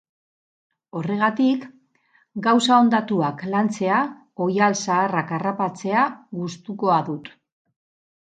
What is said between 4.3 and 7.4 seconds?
oihal zaharrak harrapatzea gustukoa dut.